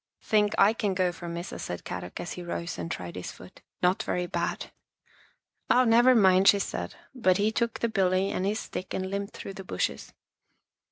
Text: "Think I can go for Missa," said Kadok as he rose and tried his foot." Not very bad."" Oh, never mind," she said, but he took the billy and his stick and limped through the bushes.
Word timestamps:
"Think 0.33 0.55
I 0.57 0.73
can 0.73 0.95
go 0.95 1.11
for 1.11 1.29
Missa," 1.29 1.59
said 1.59 1.83
Kadok 1.85 2.19
as 2.19 2.31
he 2.31 2.41
rose 2.41 2.79
and 2.79 2.89
tried 2.89 3.15
his 3.15 3.31
foot." 3.31 3.61
Not 3.83 4.01
very 4.01 4.25
bad."" 4.25 4.71
Oh, 5.69 5.83
never 5.83 6.15
mind," 6.15 6.47
she 6.47 6.57
said, 6.57 6.95
but 7.13 7.37
he 7.37 7.51
took 7.51 7.77
the 7.77 7.87
billy 7.87 8.31
and 8.31 8.43
his 8.43 8.59
stick 8.59 8.95
and 8.95 9.11
limped 9.11 9.37
through 9.37 9.53
the 9.53 9.63
bushes. 9.63 10.11